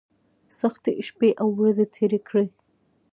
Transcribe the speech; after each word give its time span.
سختۍ 0.59 0.95
شپې 1.07 1.29
او 1.41 1.47
ورځې 1.59 1.85
تېرې 1.95 2.19
کړې. 2.27 2.45